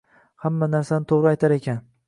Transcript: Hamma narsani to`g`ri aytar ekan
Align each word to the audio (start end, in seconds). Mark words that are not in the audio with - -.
Hamma 0.45 0.69
narsani 0.71 1.11
to`g`ri 1.13 1.31
aytar 1.35 1.57
ekan 1.61 1.83